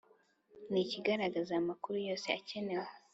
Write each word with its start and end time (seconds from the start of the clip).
ntikigaragaza 0.71 1.53
amakuru 1.61 1.97
yose 2.07 2.27
akenewe 2.37 2.89